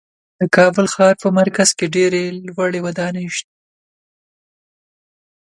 [0.39, 3.53] د کابل ښار په مرکز کې ډېرې لوړې ودانۍ شته.